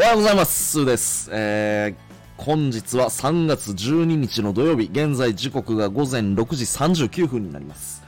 [0.00, 0.70] おはようございます。
[0.70, 1.28] スーです。
[1.30, 8.02] えー、本日は3月12日の土曜日、現在時刻が午前6時39分になります。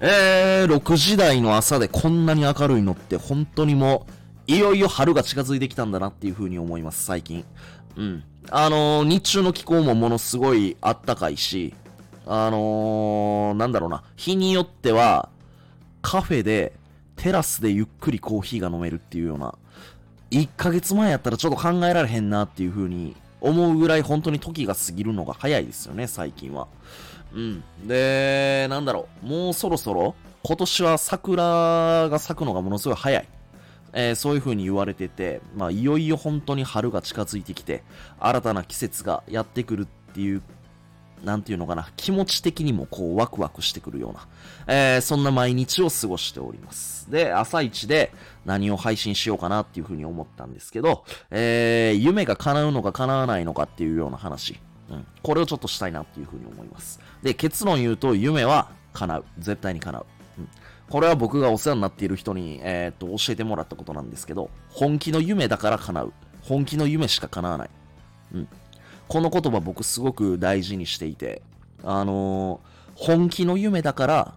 [0.00, 4.06] えー、6時台の朝でこんなに明るいのって本当にも
[4.46, 7.46] う、いよいよ春が近づいてきたんだなっていう風に思います、最近。
[7.96, 8.24] うん。
[8.50, 11.72] あのー、日中の気候もものすごいあったかいし、
[12.26, 15.30] あのー、なんだろうな、日によっては、
[16.02, 16.74] カフェで、
[17.16, 19.54] テラスでゆっくりコーヒーが飲めるっていうような、
[20.30, 26.66] 1ヶ月前やったらちょっと考えられへんなっていう風に思うぐらい本当に時が過ぎるのが早いですよね、最近は。
[27.32, 27.62] うん。
[27.86, 33.28] で、なんだろう、もうそろそろ、今年は桜が咲くのがものすごい早い。
[33.94, 37.82] えーそういう風に言われてて、まあ、いよいよ本当に春が近づいてきて、
[38.20, 40.42] 新たな季節がやってくるっていう
[41.24, 44.26] なんていうのかな、気持ち的にもこうワクワクしてくるような、
[44.66, 47.10] えーそんな毎日を過ごしております。
[47.10, 48.12] で、朝一で
[48.44, 54.58] 何を配信しようかなっていうふうに思ったんですけど、えー夢が叶うのか叶わないのかっていうような話、
[54.90, 57.00] うん、これをちょっとしたいなっていうふうに思います。
[57.22, 59.24] で、結論言うと夢は叶う。
[59.38, 60.06] 絶対に叶う。
[60.38, 60.48] うん
[60.88, 66.12] これは僕がお世話になっている人に、えーっと、教えてもらったことなんですけど、本気の夢だから叶う。
[66.40, 67.70] 本気の夢しか叶わない。
[68.32, 68.48] うん
[69.08, 71.42] この言葉僕すごく大事にしていて、
[71.82, 74.34] あのー本気の夢だから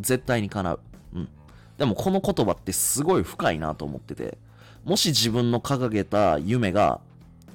[0.00, 0.80] 絶対に叶う。
[1.14, 1.28] うん。
[1.76, 4.38] でもこの言葉ってすごい深いなと思ってて、
[4.84, 7.00] もし自分の掲げた夢が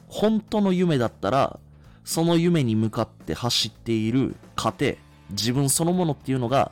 [0.08, 1.60] 本当の夢だったら、
[2.06, 4.94] その夢に向かって走っている過程、
[5.32, 6.72] 自分そのものっていうのが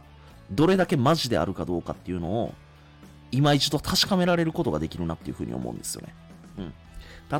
[0.52, 2.54] どれだけマジであるかどうかっていうのを
[3.32, 6.14] 今一度確かめられることができるなっていうふうに思うんですよね。
[6.60, 6.74] うん。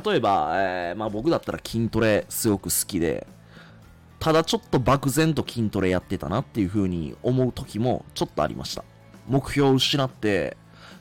[0.04, 3.26] 例えば、えーまあ、僕だったら筋トレすごく好きで、
[4.18, 8.84] ただちょっと漠然と筋トレやってたなっていう風に思う時もちょっとありました。
[9.28, 10.56] 目標を失って、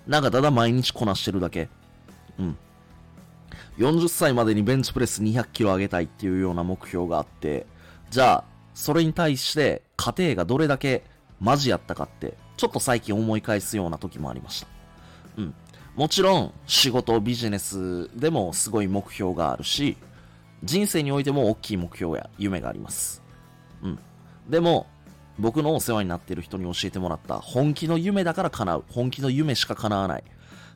[0.08, 1.70] なんかただ毎日こなしてるだけ。
[2.40, 2.58] うん。
[3.78, 7.66] 40歳までにベンチプレス200キロ上げたいっていうような目標があって、
[8.10, 8.44] じゃあ、
[8.74, 11.04] それに対して過程がどれだけ
[11.40, 14.68] マジやったかって、ちょっと最近思い返すような時もありました。
[15.38, 15.54] うん。
[15.96, 19.98] もちろん、仕事、ビジネスでもすごい目標があるし、
[20.64, 23.22] 人生においても大きい目標や夢があります。
[23.82, 24.00] うん。
[24.48, 24.88] でも、
[25.38, 28.84] 僕のお世話になっている人に教えてもらった、本気の夢だから叶う。
[28.90, 30.24] 本気の夢しか叶わない。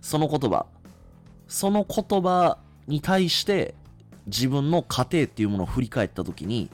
[0.02, 0.66] その言葉。
[1.48, 2.58] その言葉
[2.88, 3.76] に対して、
[4.28, 6.70] 自分の過程っていうものを振り返った時に、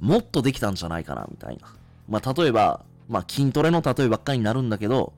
[0.00, 1.68] もっとできたんじゃないかな、みたいな。
[2.08, 5.12] まあ、例えば、まあ、筋トレの例えばっかりになるんだけど、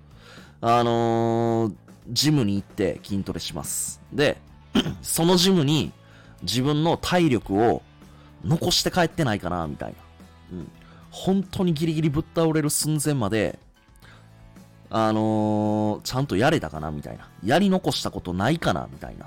[0.61, 4.01] あのージムに行って筋トレします。
[4.13, 4.39] で、
[5.03, 5.93] そのジムに
[6.43, 7.83] 自分の体力を
[8.45, 9.95] 残して帰ってないかな、みたい
[10.53, 10.59] な。
[10.59, 10.71] うん。
[11.11, 13.59] 本当にギリギリぶっ倒れる寸前まで、
[14.91, 17.29] あのーちゃんとやれたかな、みたいな。
[17.43, 19.27] やり残したことないかな、みたいな。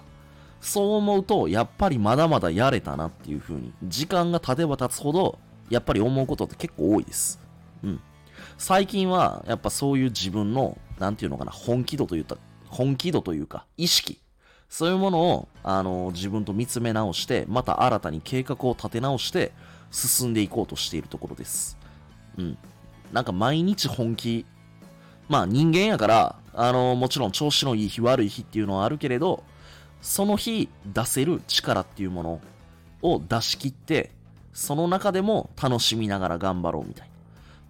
[0.62, 7.40] そう思うと、やっぱりまだまだやれたなっていう風に、時間が経てば経つほど、やっぱり思うことって結構多いです。
[7.84, 8.00] うん。
[8.58, 12.38] 最近は、やっぱそういう自分の、なんていうのかな、本気度というか、
[12.70, 14.20] 本気度というか、意識。
[14.70, 19.52] そういうものを、あの、自分と見つめ直して、また新たに計画を立て直して、
[19.92, 21.78] 進んでいこうとしているところです。
[22.38, 22.58] うん。
[23.12, 24.46] なんか毎日本気。
[25.28, 29.44] まあ人間やから、あの、もちろん調子のいい日悪い日っていうのはあるけれど、
[30.02, 32.42] その日出せる力っていうもの
[33.02, 34.12] を出し切って、
[34.54, 37.10] その中でも楽しみながら頑張ろうみたい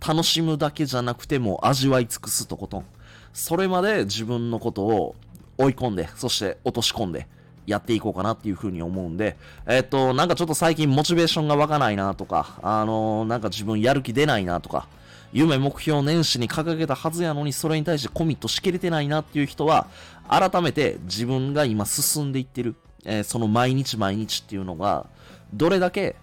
[0.02, 0.14] な。
[0.14, 2.86] 楽しむだけじゃなくても味わい尽くすとことん。
[3.34, 5.16] それまで自分のことを
[5.58, 7.28] 追い込んで、そして落とし込んで、
[7.70, 14.88] やっていこうかなっていうふうに思うんで、えっと、なんかちょっと最近モチベーションが湧かないなとか、あのなんか自分やる気出ないなとか、
[15.32, 19.88] 夢目標年始に掲げたはずやのにそれに対してコミットしきれてないなっていう人は、
[20.28, 22.76] 改めて自分が今進んでいってる、
[23.06, 25.06] えーその毎日毎日っていうのが、
[25.54, 26.16] どれだけ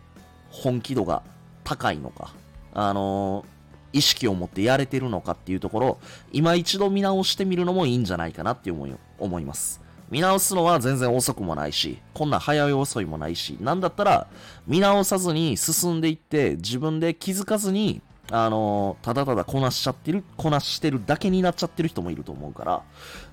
[0.51, 1.23] 本気度が
[1.63, 2.35] 高いのか、
[2.75, 3.56] あのー
[3.93, 5.99] 意識を持ってやれてるのかっていうところ、
[6.33, 9.81] 今一度見直してみるのもいいんじゃないかなって思い思います。
[10.11, 14.29] 見直すのは全然遅くもないし、こんな早い遅いもないし、なんだったら、
[14.67, 22.83] 見直さずに進んでいって、自分で気づかずに、あのただただこなしちゃってる、こなしてるだけになっちゃってる人もいると思うから、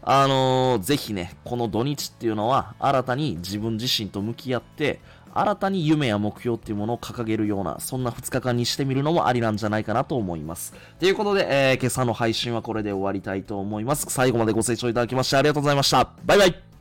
[0.04, 5.00] あのーぜひね、この土日っていうのは、新たに自分自身と向き合って、
[5.34, 10.74] 新たに夢や目標っていうものを掲げるような、そんな2日間にしてみるのもありなんじゃないかなと思います。
[11.00, 14.06] ということで、えー今朝の配信はこれで終わりたいと思います。
[14.10, 16.08] 最後までご清聴いただきましてありがとうございました。
[16.26, 16.73] バイバイ